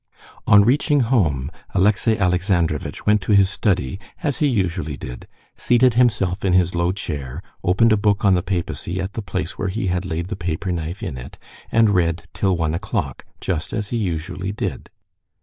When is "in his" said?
6.43-6.73